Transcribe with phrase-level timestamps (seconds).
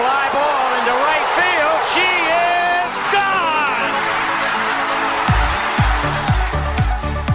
[0.00, 1.78] fly ball into right field.
[1.92, 3.92] She is gone.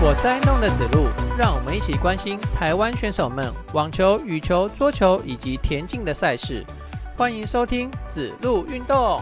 [0.02, 6.65] 我是爱弄的子路，让我们一起关心台湾选手们网球、羽球、桌球以及田径的赛事。
[7.15, 9.21] 欢迎收听子路运动。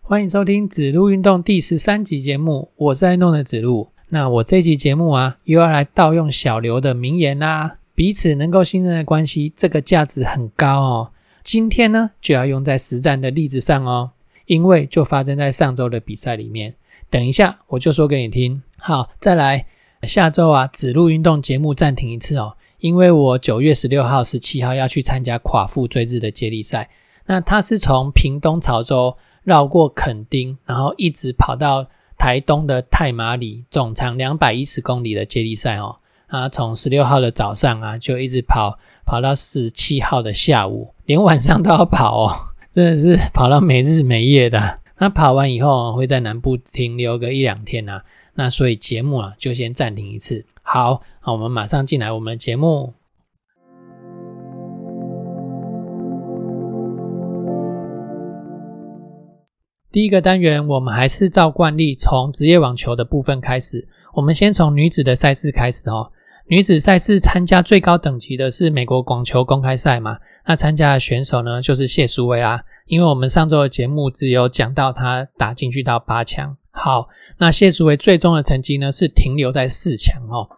[0.00, 3.92] 欢迎收听子路运动第十三集节目，我是爱弄的子路。
[4.12, 7.78] 那我这集节目啊，又要来盗用小刘的名言啦。
[7.94, 11.10] 彼此能够信任的关系，这个价值很高哦。
[11.44, 14.10] 今天呢，就要用在实战的例子上哦，
[14.46, 16.74] 因为就发生在上周的比赛里面。
[17.08, 18.62] 等一下我就说给你听。
[18.78, 19.66] 好，再来，
[20.02, 26.90] 下周啊，子路运动节目暂停一次哦，因为我九月十六号、十七号要去参加垮腹追日的接力赛。
[27.26, 29.16] 那它是从屏东潮州。
[29.42, 31.88] 绕过垦丁，然后一直跑到
[32.20, 35.96] 台东的太马里，总长两百一十公里的接力赛哦。
[36.26, 42.36] 啊，从十六号的早上啊，就一直跑跑到十七号的下午，连晚上都要跑哦，
[42.70, 44.80] 真的是跑到没日没夜的。
[44.98, 50.44] 那跑完以后会在南部停留个一两天啊，那所以节目啊就先暂停一次。
[50.60, 52.92] 好，好，我们马上进来我们的节目。
[59.92, 63.88] 第一个单元，我们还是照惯例从职业网球的部分开始。
[64.14, 66.12] 我们先从女子的赛事开始哦。
[66.46, 70.18] 女子赛事参加最高等级的是美国网球公开赛嘛？
[70.46, 72.60] 那参加的选手呢，就是谢淑薇啊。
[72.86, 76.56] 因为我们上周的节目只有讲到她打进去到八强。
[76.70, 80.48] 好，那谢淑薇最终的成绩呢是停留在四强哦。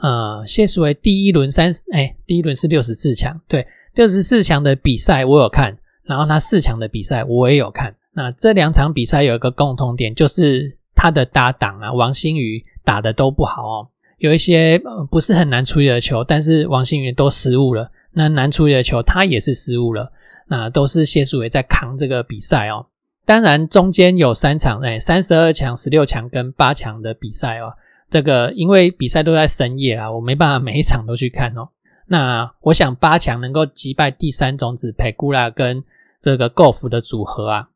[0.00, 7.94] 呃，谢淑薇第一轮三十，哎，第一轮是六十四强，对，六十四强的比赛我有看，然后她四强的比赛我也有看。
[8.18, 17.92] 那这两场比赛有一个共同点，就是他的搭档啊，王星宇打的都不好哦，有一些不是很难处理的球，但是王星宇都失误了。
[18.10, 20.10] 那难处理的球他也是失误了，
[20.48, 22.86] 那都是谢淑伟在扛这个比赛哦。
[23.24, 27.74] 当然中间有三场哎，三十二强、十六强跟八强的比赛哦。
[28.10, 31.68] 这个因为比赛都在深夜啊，我没办法每一场都去看哦。
[32.08, 35.84] 那我想八强能够击败第三种子佩古拉跟
[36.20, 37.68] 这个 Golf 的组合啊。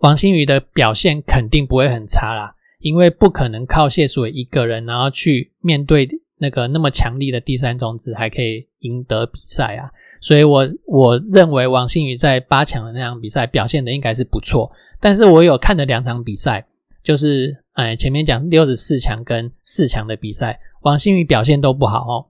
[0.00, 9.90] 王星宇的表现肯定不会很差啦，因为不可能靠谢淑伟一个人，然后去面对那个那么强力的第三种子，还可以赢得比赛啊。
[10.22, 14.70] 所以，我我认为王星宇在八强的那场比赛表现的应该是不错。
[15.00, 16.66] 但是我有看的两场比赛，
[17.02, 22.26] 就是哎前面讲六十四强跟四强的比赛，王星宇表现都不好哦。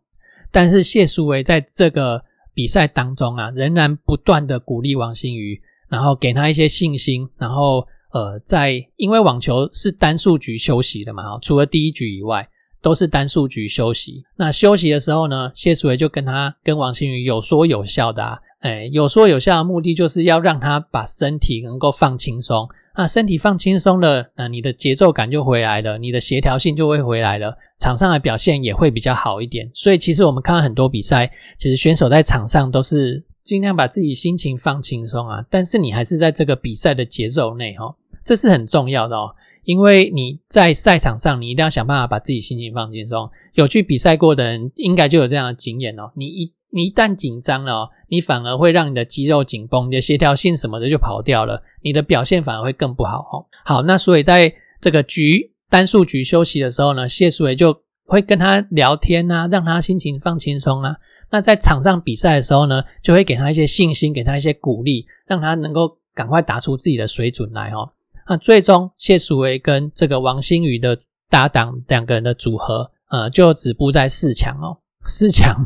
[0.51, 5.61] 但是谢淑薇在这个比赛当中啊，仍然不断的鼓励王星宇。
[5.91, 12.49] 然后给他一些信心，然后呃，在因为网球是单数局休息的嘛，哈，除了第一局以外
[12.81, 14.23] 都是单数局休息。
[14.37, 22.69] 那休息的时候呢，谢淑薇就跟他跟王星宇有说有笑的，啊，哎，有说有笑的目的就是要让他把身体能够放轻松。
[22.97, 29.71] 那身体放轻松了，那你的节奏感就回来了，你的协调性就会回来了，场上的表现也会比较好一点。
[29.73, 33.25] 所以其实我们看到很多比赛，其实选手在场上都是。
[33.51, 39.35] 尽量把自己心情放轻松啊，但是你还是在这个比赛的节奏内哈，这是很重要的哦。
[39.65, 43.29] 因为你在赛场上，你一定要想办法把自己心情放轻松。
[43.55, 46.13] 有去比赛过的人，应该就有这样的经验哦。
[46.15, 53.47] 你一你一旦紧张了，你反而会让你的肌肉紧绷，你的协调性什么的就跑掉了，你的表现反而会更不好哦。
[53.65, 60.95] 好，那所以在这个局单数局休息的时候呢，谢淑伟就会跟他聊天啊，让他心情放轻松啊。
[61.31, 67.91] 那在场上比赛的时候呢，就会给他一些信心，给他一些鼓励，让他能够赶快打出自己的水准来哦。
[68.29, 70.99] 那最终谢淑薇跟这个王星宇的
[71.29, 74.79] 搭档两个人的组合，呃，就止步在四强哦。
[75.07, 75.57] 四强，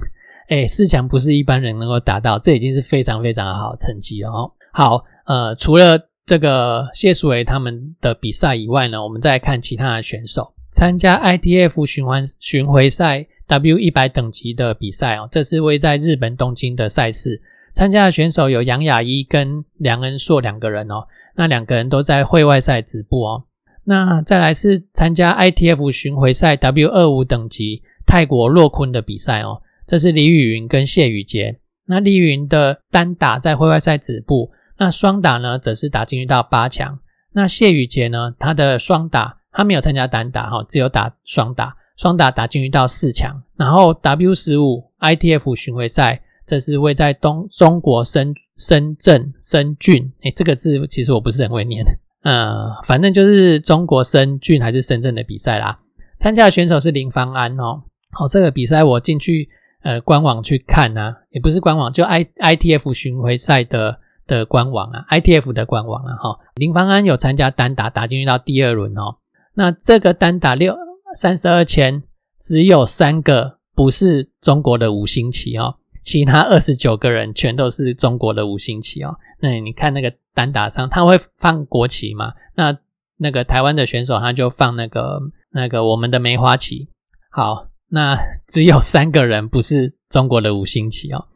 [0.49, 4.53] 哎，四强不是一般人能够达到，这已经是非常非常的好成绩了哦。
[4.73, 13.27] 好，呃，除了这个谢淑薇他们的比赛以外呢，我们再看其他的选手参加 ITF 循环巡回赛。
[13.47, 17.43] W 一百等级的比赛哦，这是位在日本东京的赛事，
[17.75, 21.07] 参加的选手有杨雅一跟梁恩硕两个人哦，
[21.37, 23.45] 那两个人都在会外赛止步哦。
[23.85, 31.61] 那再来是参加 ITF 巡回赛 W 二五等级泰国洛坤的比赛哦，这是李雨云跟谢宇杰。
[31.85, 36.99] 那李雨云的单打在会外赛止步，那双打呢则是打进去到八强。
[37.35, 41.77] 那谢宇杰呢，他的双打他没有参加单打哈，只有打双打。
[41.97, 51.85] 双打打进去到四强，然后 W 十五 ITF 巡回赛，这是位在东中国深深圳深圳，哎，这个字其实我不是很会念，
[52.25, 55.79] 呃，反正就是中国深圳还是深圳的比赛啦。
[56.19, 59.49] 参加的选手是林芳安哦，好，这个比赛我进去
[59.85, 69.19] 呃官网去看啊，也不是官网，就 I I T F 巡回赛的的官网啊，I T F 的官网啊，哈，林芳安有参加单打，打进去到第二轮哦。
[69.55, 70.77] 那这个单打六
[71.17, 72.03] 三十二签，
[72.39, 79.17] 只有三个不是中国的五星旗哦，其他二十九个人全都是中国的五星旗哦。
[79.41, 82.35] 那你看那个单打上，他会放国旗嘛？
[82.55, 82.79] 那
[83.17, 85.21] 那个台湾的选手他就放那个
[85.51, 86.89] 那个我们的梅花旗。
[87.31, 87.69] 好。
[87.87, 88.19] 那
[88.49, 91.27] 只有三个人不是中国的五星旗哦。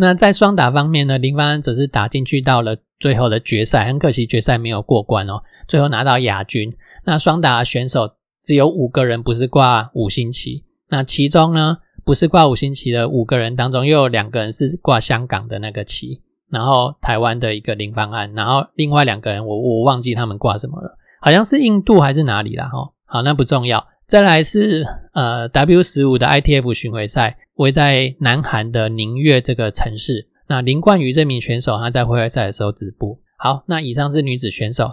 [0.00, 6.72] 那在双打方面呢，林芳安则是打进去到了最后的决赛，很可惜决赛没有过关哦，最后拿到亚军。
[7.04, 22.92] 那双打选手只有五个人不是挂五星旗，那其中呢不是挂五星旗的五个人当中，又有两个人是挂香港的那个旗，然后台湾的一个林芳安，然后另外两个人我我忘记他们挂什么了，好像是印度还是哪里啦哈。
[23.04, 23.84] 好，那不重要。
[24.08, 30.28] 再来是呃 W 十五的 ITF 巡回赛，位在南韩的宁越这个城市。
[30.48, 33.20] 那林冠宇这名选手他在户外赛的时候止步。
[33.36, 34.90] 好，那以上是女子选手。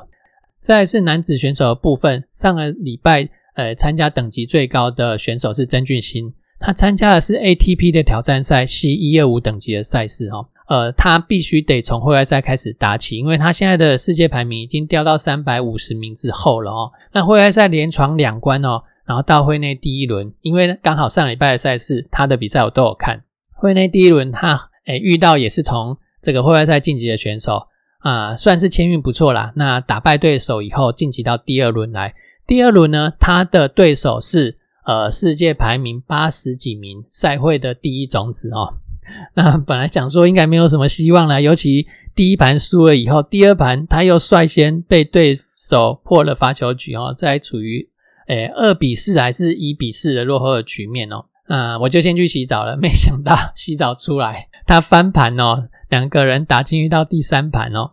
[0.60, 10.50] 再来是男子选手的部分，上个礼拜呃参加等级最高的选手是曾俊欣，他参加的是 ATP 的挑战赛 C 一二五等级的赛事哦。
[10.68, 16.92] 呃，他必须得从户外赛开始打起，因为他现在的世界排名已经掉到三百五十名之后了哦。
[17.14, 18.84] 那户外赛连闯两关哦。
[19.06, 23.24] 然后到会内第一轮，因为刚好上礼拜的赛事，他的比赛我都有看。
[23.54, 27.68] 会内第一轮，他诶遇到也是从这个会外赛晋级的选手
[28.00, 29.54] 啊，算是签运不错啦。
[29.56, 32.16] 那打败对手以后晋级到第二轮来，
[32.48, 38.74] 第二轮呢，他的对手是呃世界排名八十几名赛会的第一种子哦。
[39.36, 41.86] 那本来想说应该没有什么希望了，尤其
[42.16, 47.88] 第一盘输了以后，第二盘他又率先被对手破了发球局哦，在处于。
[48.28, 51.26] 诶，二比四还是一比四的落后的局面哦。
[51.48, 52.76] 啊，我就先去洗澡了。
[52.76, 57.92] 没想到洗澡出来，他翻盘哦，两个人打进去到第三盘哦。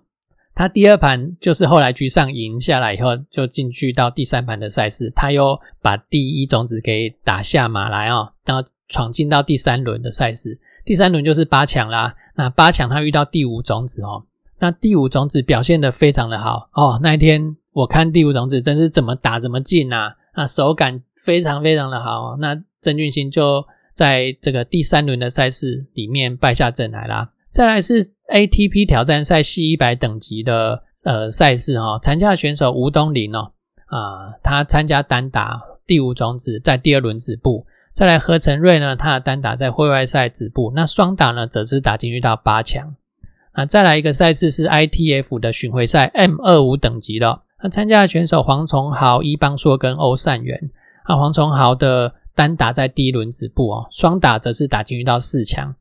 [0.55, 5.13] 他第二盘就是后来局上赢下来以后，就进去到第三盘的赛事。
[5.15, 10.59] 他又把第一种子给打下马来哦，然后闯进到第三轮的赛事。
[10.85, 12.15] 第三轮就是八强啦。
[12.37, 14.25] 那八强他遇到第五种子哦，
[14.59, 16.99] 那第五种子表现的非常的好哦。
[17.03, 20.17] 那一天我看第五种子真是怎么打怎么进啊！
[20.35, 23.65] 那手感非常非常的好，那郑俊兴就
[23.95, 27.31] 在这个第三轮的赛事里面败下阵来啦。
[27.51, 33.53] 再来是 ATP 挑战赛 C 一百等级的呃赛事哈，参加选手吴东林哦
[33.87, 37.67] 啊，他参加单打第五种子在第二轮止步。
[37.93, 42.97] 再来何成瑞呢，他的单打在会外赛止步，那双打呢则是打进去到八强。
[43.53, 47.43] 啊，再来一个赛事是 ITF 的巡回赛 M 二五等级的。
[47.63, 50.71] 那参加的选手黄崇豪、伊邦硕跟欧善元。
[51.09, 55.75] 那黄崇豪的单打在第一轮止步哦，双打则是打进去到四强。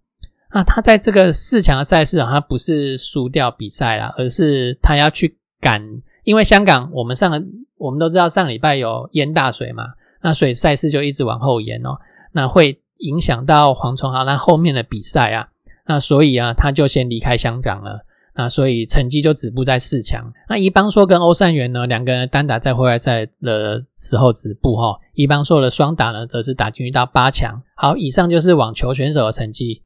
[0.54, 5.82] 那他在这个四强的赛事啊，他不是输掉比赛啦，而是他要去赶，
[6.24, 7.42] 因为香港我们上个
[7.78, 9.86] 我们都知道上礼拜有淹大水嘛，
[10.22, 11.98] 那所以赛事就一直往后延哦，
[12.34, 15.48] 那会影响到黄崇豪那后面的比赛啊，
[15.86, 18.06] 那所以啊，他就先离开香港了。
[18.42, 20.34] 那所以成绩就止步在四强。
[20.50, 24.98] 那伊邦硕跟欧善元呢，两个人单打在户外赛的时候止步哈。
[25.14, 27.62] 伊邦硕的双打呢，则是打进去到八强。
[27.76, 29.84] 好，以上就是网球选手的成绩。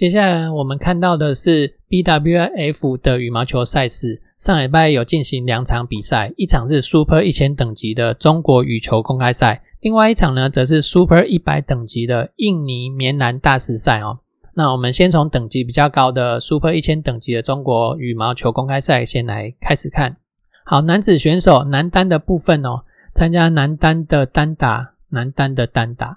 [0.00, 14.20] 接下来我们看到的是 BWF 的羽毛球赛事，上礼拜有进行两场比赛，一场是 Super 一千等级的中国羽球公开赛，另外一场呢则是 Super 一百等级的印尼棉兰大师赛哦。
[14.54, 20.16] 那我们先从等级比较高的 Super 一千等级的中国羽毛球公开赛先来开始看。
[20.64, 24.94] 好，男子选手男单的部分哦，参加男单的单打。
[25.10, 26.16] 男单的单打，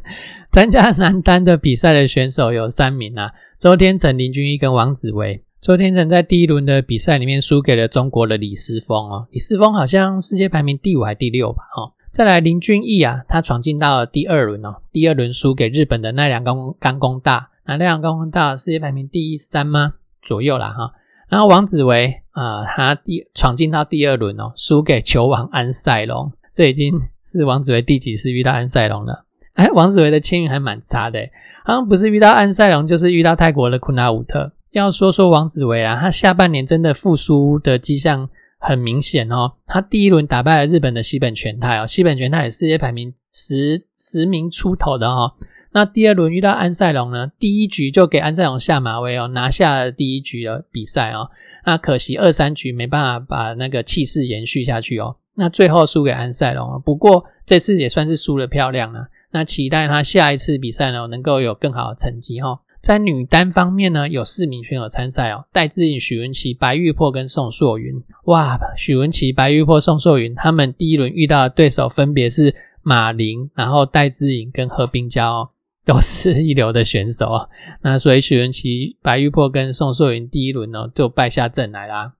[0.52, 5.42] 参加男单的比赛的选手有三名啊，周天成、林俊逸跟王子维。
[5.60, 11.62] 周天成在第一轮的比赛里面输给了中国的李思峰哦，李思峰好像世界排名第五还第六吧？
[11.74, 19.94] 哦，再来林俊逸啊，他闯进到了第二轮哦，第二轮输给日本的奈良刚刚工大，那奈良刚工大世界排名第三吗？
[20.20, 20.92] 左右啦哈。
[21.30, 26.30] 然后王子维啊，他第闯进到第二轮哦，输给球王安塞龙。
[26.54, 26.92] 这已经
[27.24, 29.24] 是王子维第几次遇到安塞龙了？
[29.54, 31.18] 哎，王子维的签运还蛮差的，
[31.64, 34.52] 好像不是遇到安塞龙，就是遇到泰国的库纳武特。
[34.70, 45.34] 要说说王子维啊，他下半年真的复苏的迹象很明显哦，他第一轮打败了日本的西本全太哦，西本全太也世界排名十十名出头的哦。
[45.72, 51.30] 那第二轮遇到安塞龙呢，第一局就给安塞龙下马威哦，拿下了第一局的比赛哦。
[51.66, 55.16] 那可惜二三局没办法把那个气势延续下去哦。
[55.34, 59.08] 那最后输给安塞龙，不过这次也算是输的漂亮了。
[59.32, 62.60] 那期待他下一次比赛呢，能够有更好的成绩哈。
[62.80, 67.94] 在女单方面呢，有四名选手参赛哦，戴志颖、许文琪、白玉珀跟宋硕云。
[68.24, 75.48] 哇，许文琪、白玉珀、宋硕云，他们第一轮遇到的对手分别是马林，然后戴志颖跟何冰娇，哦，
[75.86, 77.48] 都是一流的选手啊。
[77.80, 82.12] 那所以许文琪、白玉珀跟宋硕云第一轮呢就败下阵来啦。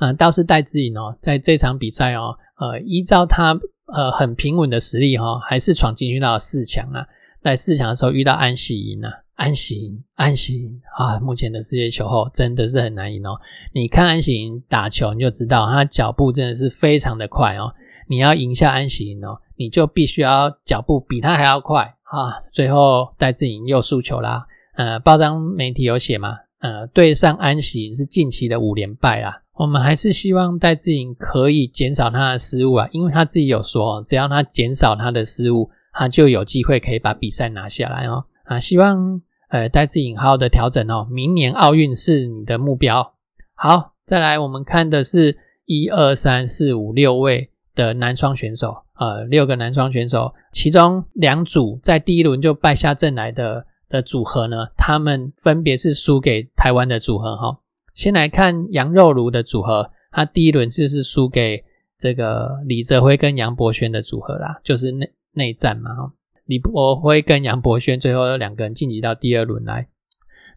[0.00, 7.06] 嗯，倒是戴志颖哦，在这场比赛哦，呃，依照他呃很平稳的实力哈，还是闯进去到四强啊。
[7.40, 9.10] 在四强的时候遇到安喜莹啊。
[9.38, 11.16] 安喜莹，安喜莹啊！
[11.20, 13.38] 目前的世界球后真的是很难赢哦。
[13.72, 17.72] 你看安喜莹打球，你就知道她脚步真的是非常的快哦。
[18.08, 22.34] 你要赢下安喜莹哦，你就必须要脚步比她还要快啊。
[22.52, 24.44] 最后戴志颖又输球啦。
[24.74, 26.36] 呃，报章媒体有写嘛？
[26.58, 29.42] 呃，对上安喜莹是近期的五连败啊。
[29.58, 38.24] 我们还是希望戴志颖可以减少他的失误啊，因为他自己有说，只要他减少他的失误，他就有机会可以把比赛拿下来哦。
[38.44, 39.20] 啊，希望。
[39.50, 43.14] 呃，戴志颖好好的调整哦，明年奥运是你的目标。
[43.54, 57.60] 好，再来我们看的是一二三四五六位的男双选手，呃，六个男双选手，其中两组在第一轮就败下阵来的的组合呢，他们分别是输给台湾的组合哈。
[57.98, 61.64] 先来看杨肉炉的组合，他第一轮就是输给
[61.98, 66.12] 这个李泽辉跟杨博轩的组合啦，就是内内战嘛哈。
[66.46, 69.88] 李博辉跟杨博轩最后两个人晋级到第二轮来。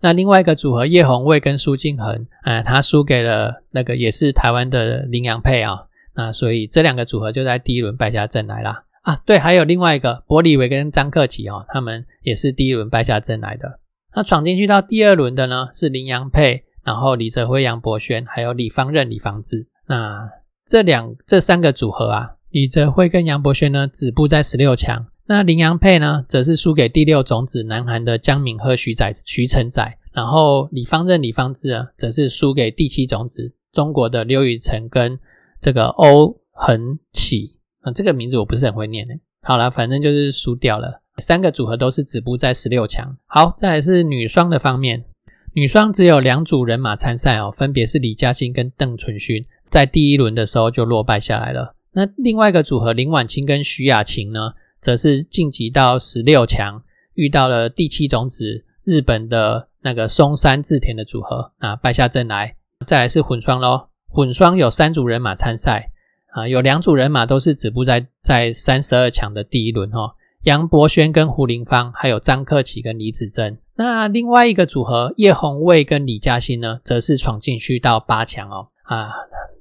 [0.02, 5.88] 那另外一个组合叶红卫跟苏敬恒，呃，他输给了那个也是台湾的林洋配啊。
[6.16, 8.84] 那所以这两个组合就在第一轮败下阵来啦。
[9.02, 13.80] 啊，对，还有另外一个伯里维跟张克奇哦，他们也是第一轮败下阵来的。
[14.16, 19.68] 那闯进去到第二轮的呢是林洋配，然后李泽辉、杨博轩，还有李方任、李方志。
[19.88, 20.30] 那
[20.66, 25.08] 这两这三个组合啊，李泽辉跟杨博轩呢止步在十六强。
[25.28, 35.18] 那林洋配呢，则是输给第六种子南韩的姜敏赫、徐载、徐成载，然后李方任、李方志啊，则是输给第七种子中国的刘雨辰跟
[35.62, 39.14] 这个欧恒启啊，这个名字我不是很会念的。
[39.44, 41.02] 好了，反正就是输掉了。
[41.18, 43.16] 三个组合都是止步在十六强。
[43.26, 45.06] 好，再来是女双的方面，
[45.54, 51.76] 女双只有两组人马参赛哦，分别是李嘉欣跟邓淳勋，在第一轮的时候就落败下来了。
[51.94, 54.54] 那另外一个组合林婉清跟徐雅琴呢？
[54.80, 56.82] 则是晋级到十六强，
[57.14, 62.56] 遇到了第七种子日本的那个松山志田的组合啊，败下阵来。
[62.88, 65.92] 再来是混双喽，混双有三组人马参赛
[66.32, 70.16] 啊，有两组人马都是止步在在三十二强的第一轮哈。
[70.44, 73.60] 杨博轩跟胡林芳，还有张克启跟李子珍。
[73.76, 79.12] 那另外一个组合叶红卫跟李嘉欣呢，则是闯进去到八强哦啊。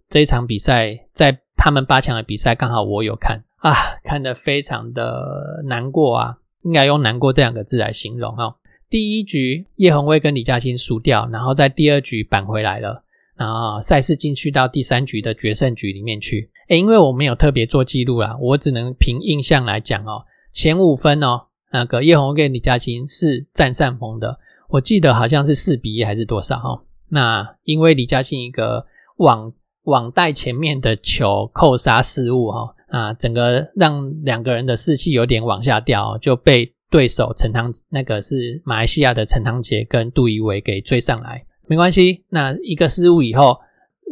[0.08, 3.42] 这一场比赛在他们八强的比赛，刚好我有看。
[3.58, 8.54] 啊，看得非常的难过啊，应该用难过这两个字来形容哦。
[8.88, 13.04] 第一局叶红卫跟李嘉欣输掉，然后在第二局扳回来了，
[13.37, 16.50] 然后赛事进去到第三局的决胜局里面去。
[16.70, 20.25] 诶，因为我没有特别做记录啦，我只能凭印象来讲哦。
[20.52, 24.38] 前五分哦，那个叶红跟李嘉欣是占上风的，
[24.69, 26.83] 我记得好像是四比一还是多少哈。
[27.09, 29.52] 那因为李嘉欣一个网
[29.85, 32.75] 网带前面的球扣杀失误哈。
[32.90, 41.45] 啊，整个让两个人的士气有点往下掉，就被对手陈汤那个是马来西亚的陈汤杰跟杜怡伟给追上来。
[41.69, 43.61] 没关系，那一个失误以后，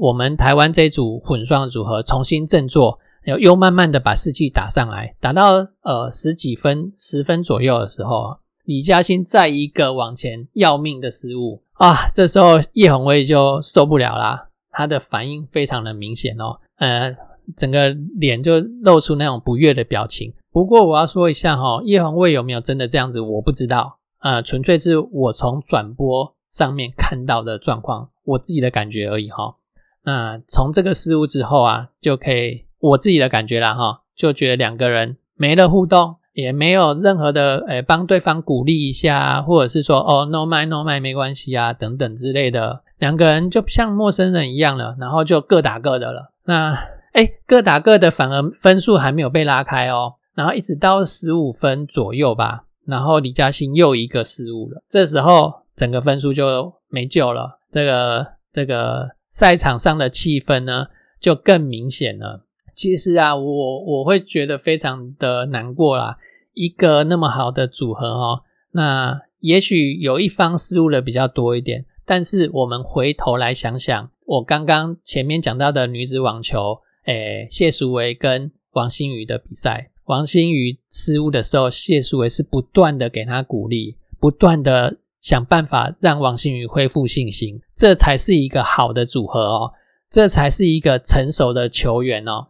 [0.01, 17.17] 我们台湾这组混双组合重新振作，又又慢慢的把士气打上来，打到呃十几分、十分左右的时候，李嘉欣再一个往前要命的失误啊，这时候叶红卫就受不了啦，他的反应非常的明显哦，呃。
[17.57, 20.35] 整个脸就露出那种不悦的表情。
[20.53, 24.01] 不过我要说一下哈，叶红卫有没有真的这样子，我不知道。
[24.21, 29.57] 呃，纯粹是我从转播上面看到的状况，我自己的感觉而已哈。
[30.05, 46.33] 那从这个失误之后啊，就可以我自己的感觉了哈，就觉得两个人没了互动，也没有任何的诶帮对方鼓励一下，或者是说哦 no my no my 没关系啊等等之类的，两个人就像陌生人一样了，然后就各打各的了。
[46.45, 46.79] 那。
[47.15, 50.13] 哎，各打各的，反而分数还没有被拉开哦。
[50.37, 57.59] 然后一直到十五分左右吧，然后李嘉欣又一个失误了，这时候整个分数就没救了。
[57.73, 60.87] 这个这个赛场上的气氛呢，
[61.19, 62.45] 就更明显了。
[62.79, 66.17] 其实啊，我我会觉得非常的难过啦。
[66.55, 89.73] 一个那么好的组合哦，那也许有一方失误的比较多一点，但是我们回头来想想，我刚刚前面讲到的女子网球，诶，谢淑薇跟王欣瑜的比赛，王欣瑜失误的时候，谢淑薇是不断的给她鼓励，不断的想办法让王欣瑜恢复信心，这才是一个好的组合哦，
[90.09, 92.47] 这才是一个成熟的球员哦。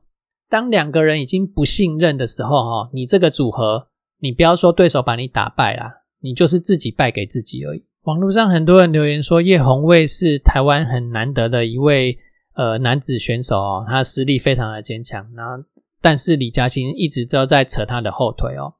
[0.48, 3.88] 当两个人已经不信任的时候，哈，你这个组合，
[4.20, 7.84] 你不要说对手把你打败啦，你就是自己败给自己而已。
[8.04, 12.18] 网络上很多人留言说，叶红卫是台湾很难得的一位
[12.54, 15.26] 呃男子选手哦，他实力非常的坚强。
[15.36, 15.62] 然后，
[16.00, 18.72] 但是李嘉欣一直都在扯他的后腿哦。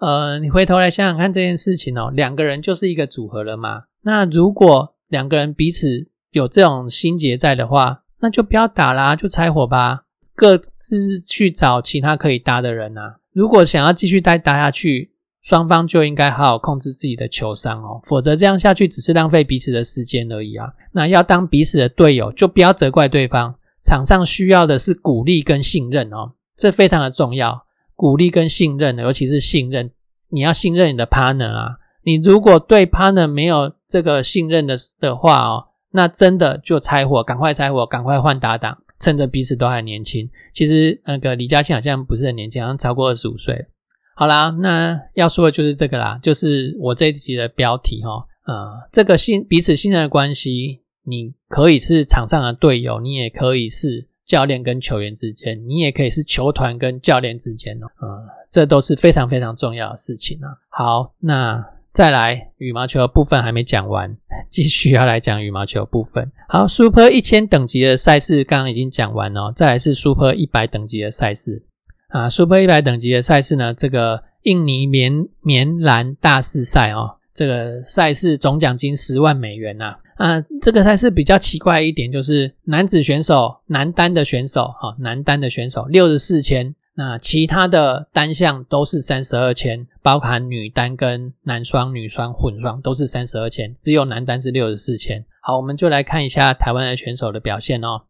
[0.00, 3.84] 呃，你回头来想想看这件事情哦，两个人就是一个组合了嘛。
[4.02, 10.06] 那如果两个人彼此有这种心结在的话，那就不要打啦，就拆伙吧。
[10.34, 13.16] 各自去找其他可以搭的人啊！
[13.32, 15.12] 如果想要继续待搭下去，
[15.42, 20.72] 双方就应该好好控制自己的球商哦，否则这样下去只是浪费彼此的时间而已啊！
[20.92, 23.54] 那要当彼此的队友，就不要责怪对方。
[23.84, 27.64] 场上需要的是鼓励跟信任哦，这非常的重要。
[27.96, 29.90] 鼓励跟信任，尤其是信任，
[30.28, 31.76] 你要信任你的 partner 啊！
[32.04, 38.81] 你如果对 partner 没有这个信任的的话哦，那真的就拆伙，赶快拆伙，赶快换搭档。
[39.02, 43.66] 趁着彼此都还年轻，其实那个李嘉欣好像不是很年轻，好像超过二十五岁。
[44.14, 60.46] 好啦，那要说的就是这个啦，就是我这一集的标题哈，呃，这个信彼此信任的关系，你可以是场上的队友，你也可以是教练跟球员之间，你也可以是球团跟教练之间哦，呃，这都是非常非常重要的事情啊。
[60.70, 61.66] 好，那。
[61.92, 64.16] 再来羽毛球的部分还没讲完，
[64.48, 66.32] 继续要来讲羽毛球部分。
[66.48, 71.62] 好，Super 一千等级的赛事刚刚已经讲完了，再来是 Super 一百等级的赛事
[72.08, 72.30] 啊。
[72.30, 79.96] Super 一百等级的赛事呢，这个印尼棉棉兰大师赛哦，这个赛事总奖金十万美元呐。
[80.16, 86.74] 啊，这个赛事比较奇怪一点，就是男子选手男单的选手哈，男单的选手六十四千。
[86.94, 95.24] 那其他的单项都是三十二千，包含女单跟男双、女双混双都是三十二千，只有男单是六十四千。
[95.40, 98.02] 好，我们就来看一下台湾的选手的表现哦。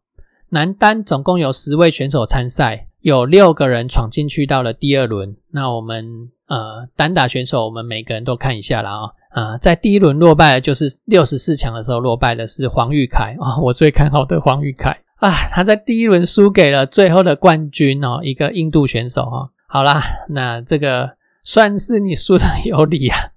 [0.49, 5.35] 男单总共有十位选手参赛，有六个人闯进去到了第二轮。
[5.51, 14.99] 那我们呃单打选手，我们每个人都看一下了啊啊，在第一轮落败的就是六十四强的时候落败的是黄玉凯啊，我最看好的黄玉凯。
[15.23, 19.51] 啊，他在第一轮输给了最后的冠军哦，一个印度选手哦。
[19.67, 23.31] 好啦，那这个算是你输的有理啊。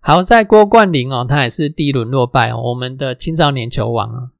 [0.00, 4.30] 好在郭冠霖哦，他也是第一轮落败哦，我们的青少年球王啊，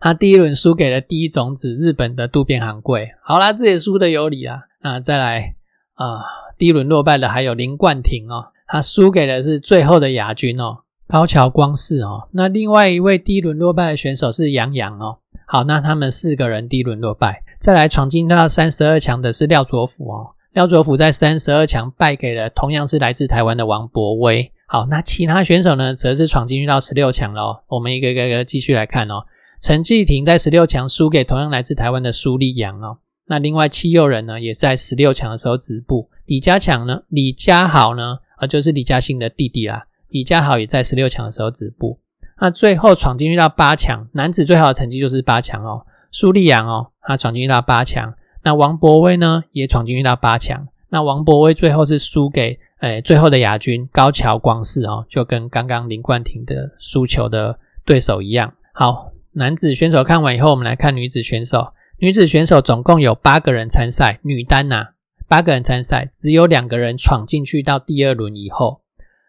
[0.00, 3.10] 他第一轮输给了第一种子日本的渡边航贵。
[3.22, 4.62] 好啦，这也输的有理啊。
[4.82, 5.54] 那再来
[5.94, 6.24] 啊，
[6.58, 12.28] 第一轮落败的还有林冠廷哦，他输给的是最后的亚军哦，高桥光世哦。
[12.32, 15.18] 那另外一位第一轮落败的选手是杨洋哦。
[15.54, 20.34] 好，那他们四个人第一轮落败，再来闯进到三十二强的是廖卓甫哦。
[20.52, 24.50] 廖卓甫在三十二强败给了同样是来自台湾的王博威。
[24.66, 27.62] 好，那其他选手呢，则是闯进去到十六强了。
[27.68, 29.22] 我们一个一个继续来看哦。
[29.62, 32.98] 陈继廷在十六强输给同样来自台湾的苏立阳哦。
[33.28, 36.10] 那另外七六人呢，也在十六强的时候止步。
[36.26, 39.86] 李家强呢，李家豪呢，啊，就是李嘉欣的弟弟啦。
[40.08, 42.00] 李家豪也在十六强的时候止步。
[42.40, 45.86] 那最后闯进去到八强，男子最好的成绩就是八强哦。
[46.10, 48.14] 苏立阳哦，他闯进去到八强。
[48.42, 50.68] 那王博威呢，也闯进去到八强。
[50.90, 58.52] 那王博威最后是输给诶最后的亚军高桥光世哦，就跟刚刚林冠廷的输球的对手一样。
[58.72, 61.72] 好，男子选手看完以后，我们来看女子选手。
[61.98, 64.88] 女子选手总共有八个人参赛，女单呐
[65.26, 68.82] 八个人参赛，只有两个人闯进去到第二轮以后。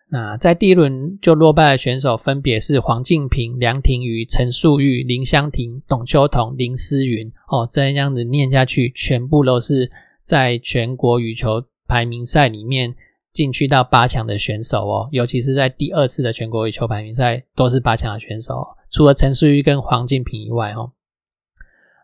[0.08, 7.30] 那在第一轮就落败的选手分别是黄静平、梁廷瑜、陈素玉、林香婷、董秋彤、林思云。
[7.50, 9.92] 哦，这样子念下去，全部都是
[10.24, 12.96] 在全国羽球排名赛里面
[13.34, 15.10] 进去到八强的选手哦。
[15.12, 18.64] 尤其是在第二次的全国羽球排名赛，都是八强的选手。
[18.92, 20.92] 除了陈素玉跟黄静平以外，哦，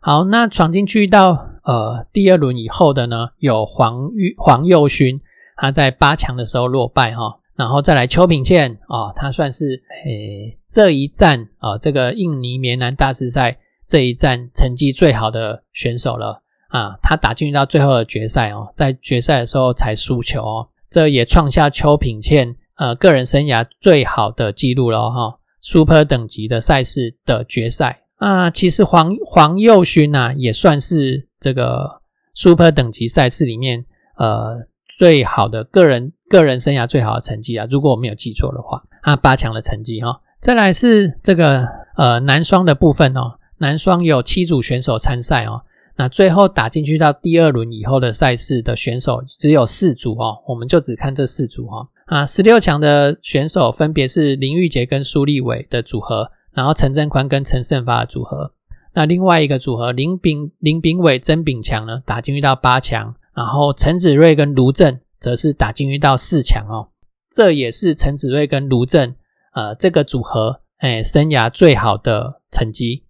[0.02, 5.22] 好，那闯进去到呃第二轮以后的呢，有黄玉黄佑勋，
[5.56, 7.38] 他在八强的时候落败，哈。
[7.62, 28.00] 然后再来邱品倩啊，她算是诶这一站啊，这个印尼棉兰大师赛这一站成绩最好的选手了啊，他打进到最后的决赛哦，在决赛的时候才输球哦，这也创下邱品倩呃个人生涯最好的记录了哈，Super 等级的赛事的决赛。
[28.15, 32.02] 啊其实黄黄佑勋呐，也算是这个
[32.34, 33.86] Super 等级赛事里面
[34.17, 34.65] 呃
[34.97, 40.20] 最好的个人个人生涯最好的成绩啊，如果我没有记错的话，啊八强的成绩哈。
[40.39, 41.67] 再来是这个
[41.98, 45.62] 呃男双的部分哦，男双有七组选手参赛哦。
[45.98, 51.88] 那最后打进去到第二轮以后的赛事的选手只有四组哦，我们就只看这四组哈。
[52.06, 58.52] 啊，十六强的选手分别是林玉杰跟苏立伟的组合，然后陈振宽跟陈胜发的组合。
[58.94, 66.90] 那另外一个组合林炳林炳伟曾炳强呢，打进去到八强，然后陈子睿跟卢正则是打进去到四强哦。
[67.30, 69.16] 这也是陈子睿跟卢正
[69.54, 73.06] 呃这个组合哎生涯最好的成绩。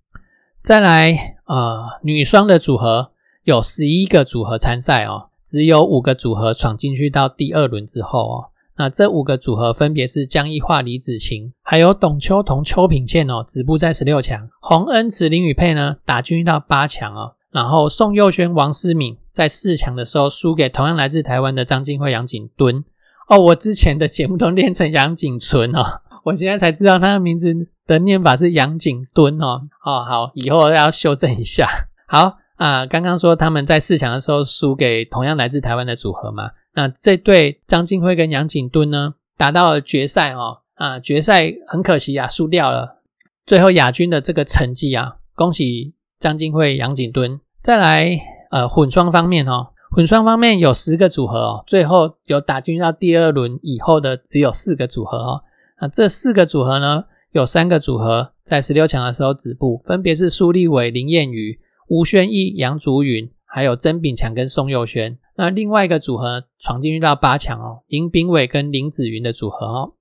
[0.61, 1.37] 再来。
[1.51, 3.11] 呃，女双的组合
[3.43, 8.45] 有十一个组合参赛哦，只有五个组合闯进去到第二轮之后哦。
[8.77, 14.47] 那这五个组合分别是江一化、李子晴，还有董秋彤、邱品倩哦，止步在十六强。
[14.61, 17.33] 洪恩慈、林宇佩呢，打进去到八强哦。
[17.51, 22.83] 然后宋佑轩、王思敏在四强的时候输给同样来自台湾的张金辉、杨景敦
[23.27, 23.37] 哦。
[23.37, 27.67] 我之前的节目都念成杨景纯哦， 我现在才知道他的名字。
[27.87, 31.67] 的念法是杨景敦哦，哦好，以后要修正一下。
[32.07, 43.01] 好啊，刚刚说他们在四强的时候输给同样来自台湾的组合嘛，那这对张金辉跟杨景敦呢打到了决赛哦，啊决赛很可惜啊输掉了，
[43.45, 47.41] 最后亚军的这个成绩啊，恭喜张金惠、杨景敦。
[47.61, 48.17] 再来
[48.51, 55.41] 呃混双方面哦，混双方面有十个组合哦，最后有打进到第二轮以后的只有四个组合哦，
[55.81, 57.05] 那这四个组合呢？
[57.31, 61.57] 有三个组合在十六强的时候止步，分别是苏立伟、林燕瑜、
[61.87, 65.17] 吴宣义、杨竹云，还有曾炳强跟宋佑轩。
[65.37, 69.93] 那另外一个组合闯进去到八强哦，林炳伟跟林子云的组合哦。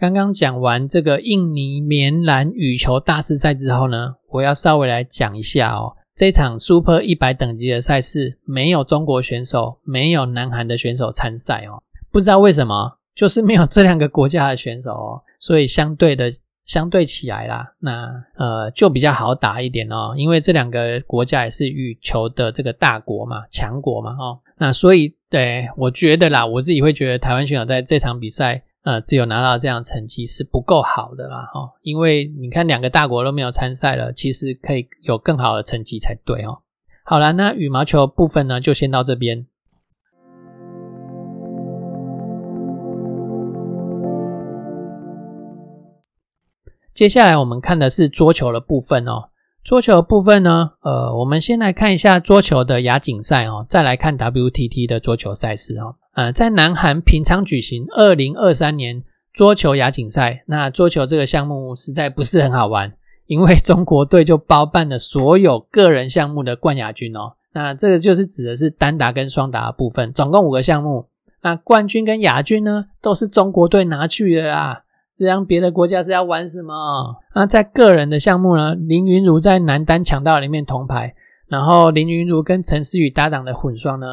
[0.00, 16.32] 刚刚讲完这个印尼棉兰羽球大师赛之后呢，我要稍微来讲一下哦，这场 Super 一百等级的赛事没有中国选手，没有南韩的选手参赛哦，不知道为什么，就是没有这两个国家的选手哦，所以相对的。
[16.66, 36.62] 相对起来啦，那呃就比较好打一点哦，因为这两个国家也是羽球的这个大国嘛，强国嘛，哦，那所以对我觉得啦，我自己会觉得台湾选手在这场比赛呃只有拿到这样成绩是不够好的啦，哈，因为你看两个大国都没有参赛了，其实可以有更好的成绩才对哦。
[37.04, 39.46] 好了，那羽毛球部分呢就先到这边。
[46.92, 49.30] 接下来我们看的是桌球的部分哦。
[49.64, 55.96] 桌球部分呢，呃，我们先来看一下桌球的亚锦赛哦，再来看 WTT 的桌球赛事哦。
[56.14, 60.42] 呃，在南韩平昌举行二零二三年桌球亚锦赛。
[60.46, 62.92] 那桌球这个项目实在不是很好玩，
[63.26, 67.34] 因为中国队就包办了所有个人项目的冠亚军哦。
[67.52, 71.06] 那这个就是指的是单打跟双打的部分，总共五个项目。
[71.42, 74.82] 那冠军跟亚军呢，都是中国队拿去的啊。
[75.16, 76.74] 这样别的国家是要玩什么？
[77.34, 78.74] 那在个人的项目呢？
[78.74, 81.14] 林云如在男单抢到里面铜牌，
[81.46, 84.06] 然后林云如跟陈思雨搭档的混双呢，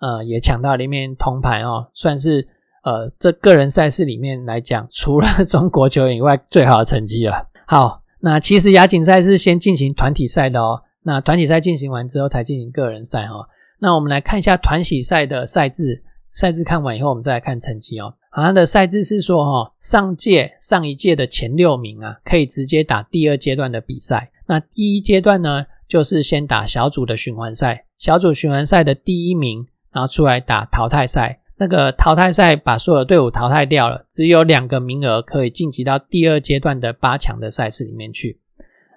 [0.00, 2.48] 呃，也抢到里面铜牌哦，算是
[2.82, 7.46] 呃这个人赛事里面来讲，除了 中国球员以外最好的成绩了。
[7.66, 13.46] 好，那其实亚锦赛是先进行团体赛的哦，那团体赛进行完之后才进行个人赛哈。
[13.78, 18.14] 那我们来看一下团体赛的赛制，赛制看完以后，我们再来看成绩哦。
[18.32, 24.30] 好像的赛制是说，哈，上届上一届的前六名啊，可以直接打第二阶段的比赛。
[24.46, 31.40] 那第一阶段呢，就是先打小组的循环赛，小组循环赛的第一名，然后出来打淘汰赛。
[31.56, 38.40] 那个淘汰赛把所有队伍淘汰掉了，只有两个名额可以晋级到第二阶段的八强的赛事里面去。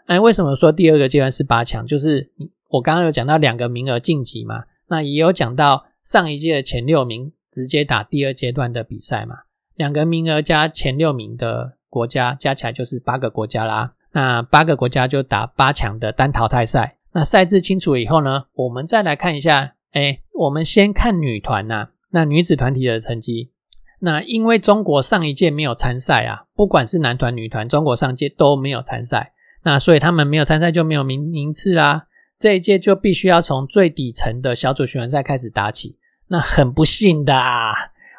[0.06, 1.86] 哎，为什么说第二个阶段是八强？
[1.86, 2.32] 就是
[2.70, 7.32] 我刚刚有讲到两个名额晋级嘛，那也有讲到上一届的前六名。
[7.54, 9.42] 直接打第二阶段的比赛嘛，
[9.76, 13.94] 两个名额加前六名的国家加起来就是八个国家啦。
[14.12, 16.98] 那八个国家就打八强的单淘汰赛。
[17.12, 19.76] 那赛制清楚以后呢，我们再来看一下。
[19.94, 23.52] 哎，我们先看女团呐，那女子团体的成绩。
[24.00, 29.32] 那因为中国上一届没有参赛啊，不管是男团女团，中国上届都没有参赛。
[29.64, 32.08] 那所以他们没有参赛就没有名名次啦。
[32.38, 35.98] 这一届就必须要从最底层的小组循环赛开始打起。
[36.28, 37.72] 那很不幸的啊，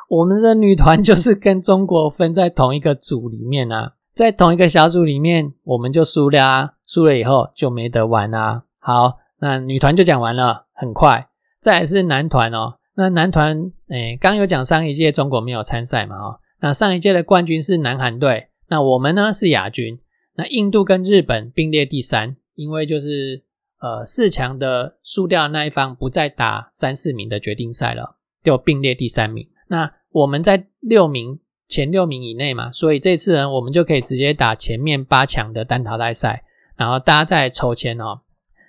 [0.09, 8.63] 我们的女团就是 跟中国分在同一个组里面啊，在同一个小组里面，我们就输了啊，输了以后就没得玩啊。
[8.79, 11.29] 好，那女团就讲完了，很快。
[11.65, 19.99] 再来是男团哦，那男团，诶，刚有讲上一届中国没有参赛嘛，哦，那上一届的冠军是南韩队，那我们呢是亚军，
[20.35, 23.43] 那印度跟日本并列第三，因为就是
[23.81, 29.49] 呃四强的输掉的那一方不再打三四名的决定赛了，就并列第三名。
[29.69, 36.45] 那我们在六名前六名以内嘛，所以这次呢，我们就可以直接打前面八强的单淘汰赛，
[36.77, 38.21] 然后大家再抽签哦，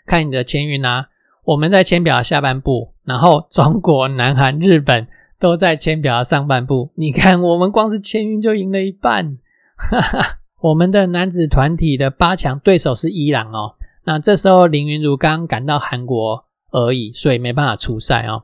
[0.06, 1.10] 看你的签运啊。
[1.46, 5.08] 我们在签表下半部，然后中国、南韩、日本
[5.40, 6.92] 都在签表上半部。
[6.96, 9.38] 你看，我们光是签运就赢了一半。
[9.78, 13.76] 哈哈，我们的男子团体的八强对手是伊朗哦。
[14.06, 18.44] 那这时候林云如刚赶到韩国而已，所以没办法出赛哦。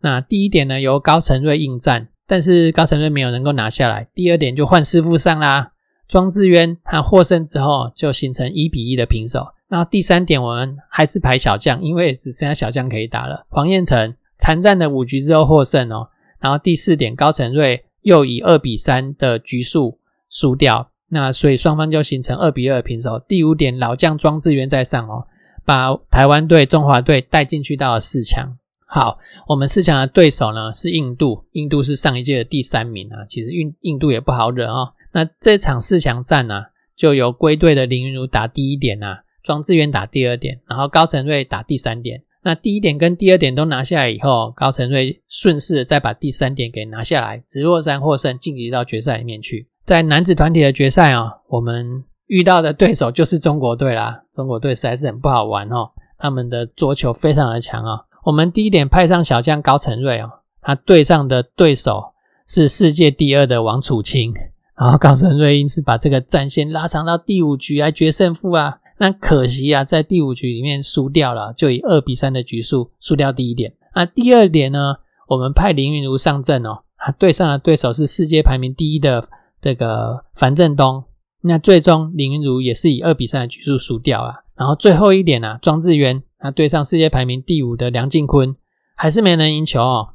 [0.00, 2.08] 那第一点呢，由高承瑞应战。
[2.30, 4.06] 但是高承瑞没有能够拿下来。
[4.14, 5.72] 第二点就换师傅上啦，
[6.06, 9.46] 庄智渊他获胜之后就形成一比一的平手。
[9.68, 13.46] 那第三点我们还是排小将，因为只剩下小将可以打了。
[13.48, 16.08] 黄彦成残战的五局之后获胜哦。
[16.40, 19.98] 然后第四点高承瑞又以二比三的局数
[20.30, 23.18] 输掉，那所以双方就形成二比二平手。
[23.28, 25.26] 第五点老将庄智渊在上哦，
[25.64, 28.56] 把台湾队、中华队带进去到了四强。
[28.86, 33.26] 好，我们四强的对手呢是印度，印度是上一届的第三名啊。
[33.28, 34.94] 其实印印度也不好惹哦。
[35.12, 42.22] 那这场四强战呢，就由归队的林云如打第一点啊，庄智渊打第二点，然后高承瑞打第三点。
[42.42, 49.66] 那第一点跟第二点都拿下来以后，高承瑞顺势再把第三点给拿下来，直落三获胜，晋级到决赛里面去。
[49.86, 54.22] 在男子团体的决赛啊，我们遇到的对手就是中国队啦。
[54.34, 58.02] 中国队实在是很不好玩哦，他们的桌球非常的强啊。
[58.24, 60.28] 我们第一点派上小将高承瑞哦，
[60.60, 62.12] 他对上的对手
[62.46, 64.32] 是世界第二的王楚钦，
[64.78, 73.74] 然后高承瑞因此把这个战线拉长到第五局来决胜负啊，那可惜啊，在第五局里面输掉了，就以二比三的局数输掉第一点。
[73.94, 74.96] 那第二点呢，
[75.28, 79.28] 我们派林云如上阵哦，他对上的对手是世界排名第一的
[79.60, 81.04] 这个樊振东，
[81.42, 84.34] 那最终林云如也是以二比三的局数输掉啊。
[84.56, 86.22] 然后最后一点呢，庄智渊。
[86.40, 88.54] 那对上世界排名第五的梁靖昆，
[88.94, 90.10] 还是没能赢球哦。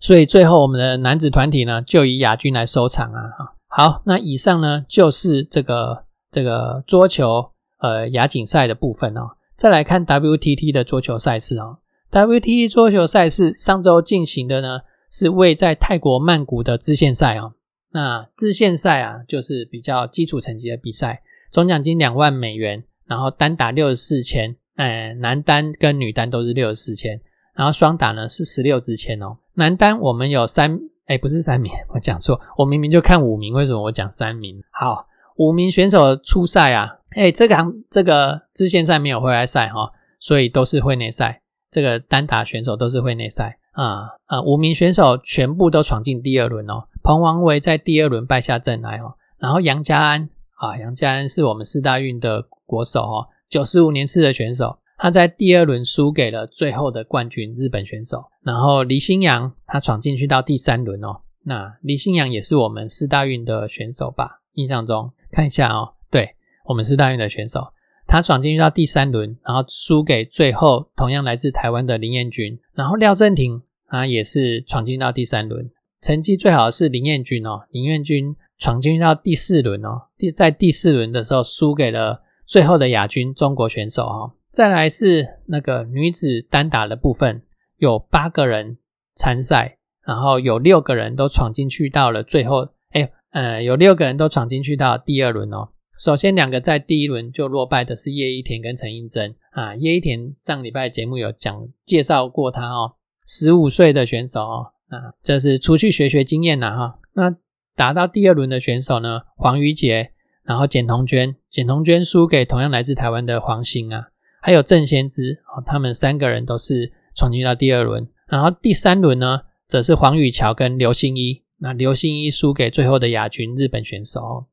[0.00, 3.22] 所以最后我们的男子团体呢，就以亚军来收场啊。
[3.68, 9.30] 好，那以上呢就是这个这个桌球呃亚锦赛的部分哦。
[9.56, 11.78] 再来看 WTT 的桌球赛事哦。
[12.10, 17.54] WTT 桌球赛事上周进行的呢，是位在泰国曼谷的支线赛哦。
[17.90, 24.56] 那支线赛啊，就是比较基础层级的比赛，总奖金两万美元，然后单打六十四千。
[24.76, 27.20] 哎，男单跟女单都是六十四千，
[27.56, 29.36] 然后双打呢是十六支签哦。
[29.54, 34.62] 男单我们有三，哎，不是三名，我讲错，我明明就看五名，为什么我讲三名？
[34.70, 35.04] 好，
[35.36, 37.56] 五名选手出赛啊，哎，这个
[37.90, 41.42] 这个支线赛没有会外赛哈，所以都是会内赛。
[41.70, 46.84] 这个单打选手都是会内赛啊啊，五名选手全部都闯进第二轮哦。
[47.02, 53.28] 彭王维在第二轮败下阵来哦，然后杨家安啊，杨家安是我们四大运的国手哦。
[53.50, 58.24] 九十五年次的选手，他在第二轮输给了最后的冠军日本选手。
[58.42, 61.20] 然后黎新阳他闯进去到第三轮哦。
[61.44, 64.40] 那李新阳也是我们四大运的选手吧？
[64.54, 66.34] 印象中看一下哦，对
[66.68, 67.72] 我们是大运的选手，
[68.06, 72.60] 他闯进去到第三轮，然后输给最后同样来自台湾的林彦君。
[72.74, 75.70] 然后廖正廷啊也是闯进到第三轮，
[76.02, 77.62] 成绩最好的是林彦君哦。
[77.70, 82.22] 林彦君闯进到第四轮哦，第在第四轮的时候输给了。
[82.46, 87.42] 最后的亚军中国选手哈，再来是那个女子单打的部分，
[87.76, 88.78] 有八个人
[89.14, 95.68] 参赛，然后有六个人都闯进去到了最后，哎，呃，有六个人都闯进去到第二轮哦。
[95.98, 102.94] 首先两个在第一轮就落败的是叶一田跟陈映真啊，叶一田上礼拜节目有讲介绍过他哦，
[103.26, 106.98] 十五岁的选手哦，啊，这是出去学学经验了哈。
[107.14, 107.36] 那
[107.74, 110.12] 打到第二轮的选手呢，黄瑜杰。
[110.44, 114.06] 然后简彤娟，简彤娟输给同样来自台湾的黄兴啊，
[114.40, 118.08] 还有郑先知哦，他们三个人都是闯进到第二轮。
[118.28, 124.46] 然后第三轮呢，则是黄宇桥跟刘星一，那刘星一输给最后的亚军日本选手。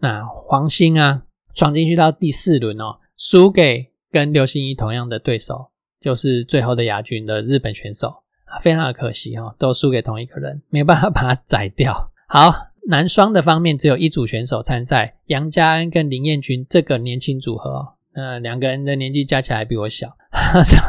[0.00, 1.22] 那黄兴啊，
[1.54, 8.22] 闯进去到第四轮哦，输给跟刘星一同样的对手，就是最后的亚军的日本选手，
[8.62, 12.10] 非常的可惜哦，都输给同一个人，没有办法把他宰掉。
[12.26, 12.66] 好。
[12.88, 20.16] 男双的方面只有一组选手参赛，杨家恩跟林彦君这个年轻组合，呃，两个人的年纪加起来比我小。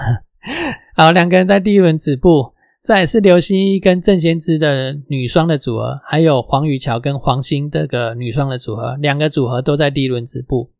[0.95, 2.50] 好，两个人在第一轮止步。
[2.81, 10.71] 再是刘星一跟郑先知的女双的组合，还有黄宇桥跟黄兴这个女双的组合，两个组合都在第一轮止步。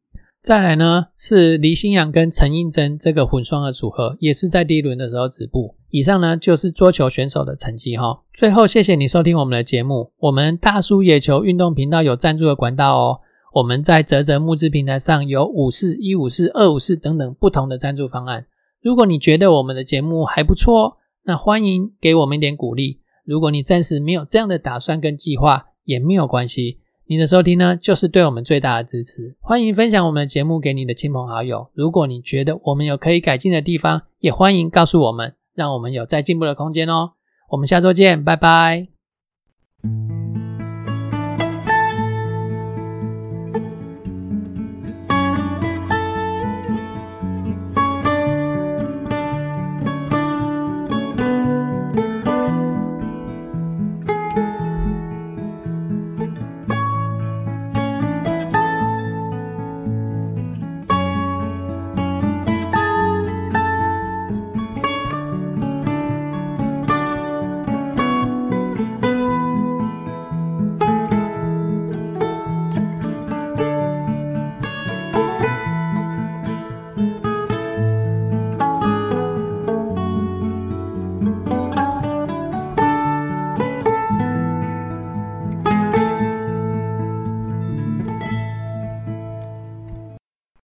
[0.42, 5.76] 再来呢是黎新阳跟陈映真这个混双的组合，也是在第一轮的时候止步。
[5.92, 8.22] 以上呢就是桌球选手的成绩哈。
[8.34, 13.20] 最后谢谢你收听我们的节目，我们大叔野球运动频道有赞助的管道哦。
[13.54, 18.48] 我们在泽泽募资平台上有五四、一五四、二五四等等不同的赞助方案。
[18.82, 23.00] 如果你觉得我们的节目还不错，那欢迎给我们一点鼓励。
[23.26, 26.80] 如果你暂时没有这样的打算跟计划，也没有关系。
[27.06, 29.36] 你的收听呢，就是对我们最大的支持。
[29.42, 31.70] 欢迎分享我们的节目给你的亲朋好友。
[31.74, 37.12] 如果你觉得我们有可以改进的地方，也欢迎告诉我们，让我们有再进步的空间哦。
[37.50, 38.88] 我们下周见，拜拜。